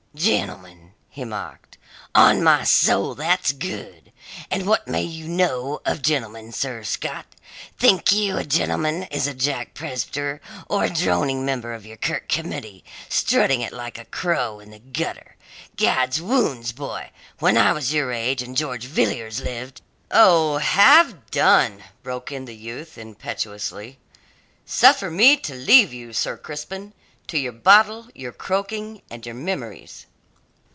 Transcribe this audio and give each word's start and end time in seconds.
"Gentleman!" 0.13 0.91
he 1.09 1.23
mocked. 1.23 1.77
"On 2.13 2.43
my 2.43 2.65
soul, 2.65 3.15
that's 3.15 3.53
good! 3.53 4.11
And 4.51 4.67
what 4.67 4.85
may 4.85 5.03
you 5.03 5.25
know 5.29 5.79
of 5.85 6.01
gentlemen, 6.01 6.51
Sir 6.51 6.83
Scot? 6.83 7.25
Think 7.77 8.11
you 8.11 8.35
a 8.37 8.43
gentleman 8.43 9.03
is 9.03 9.25
a 9.25 9.33
Jack 9.33 9.73
Presbyter, 9.73 10.41
or 10.67 10.83
a 10.83 10.89
droning 10.89 11.45
member 11.45 11.73
of 11.73 11.85
your 11.85 11.95
kirk 11.95 12.27
committee, 12.27 12.83
strutting 13.07 13.61
it 13.61 13.71
like 13.71 13.97
a 13.97 14.03
crow 14.03 14.59
in 14.59 14.69
the 14.71 14.79
gutter? 14.79 15.37
Gadswounds, 15.77 16.73
boy, 16.73 17.09
when 17.39 17.57
I 17.57 17.71
was 17.71 17.93
your 17.93 18.11
age, 18.11 18.41
and 18.41 18.57
George 18.57 18.83
Villiers 18.87 19.39
lived" 19.39 19.79
"Oh, 20.11 20.57
have 20.57 21.31
done!" 21.31 21.81
broke 22.03 22.33
in 22.33 22.43
the 22.43 22.55
youth 22.55 22.97
impetuously. 22.97 23.97
"Suffer 24.65 25.09
me 25.09 25.37
to 25.37 25.55
leave 25.55 25.93
you, 25.93 26.11
Sir 26.11 26.35
Crispin, 26.35 26.93
to 27.27 27.37
your 27.39 27.51
bottle, 27.53 28.09
your 28.13 28.33
croaking, 28.33 29.01
and 29.09 29.25
your 29.25 29.35
memories." 29.35 30.05